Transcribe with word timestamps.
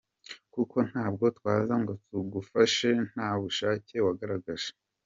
Kuko 0.53 0.77
ntabwo 0.89 1.25
twaza 1.37 1.73
ngo 1.81 1.93
tugufashe 2.07 2.89
nta 3.09 3.29
bushake 3.41 3.95
wagaragaje. 4.05 4.69